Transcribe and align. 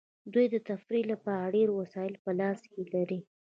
دوی 0.33 0.45
د 0.53 0.55
تفریح 0.69 1.03
لپاره 1.11 1.51
ډیر 1.55 1.69
وسایل 1.79 2.13
په 2.23 2.31
لاس 2.39 2.59
کې 2.71 2.81
لري 2.93 3.19